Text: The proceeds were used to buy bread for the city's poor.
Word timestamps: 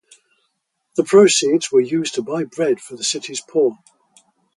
The 0.95 1.03
proceeds 1.03 1.71
were 1.71 1.79
used 1.79 2.15
to 2.15 2.23
buy 2.23 2.45
bread 2.45 2.81
for 2.81 2.95
the 2.95 3.03
city's 3.03 3.39
poor. 3.39 3.77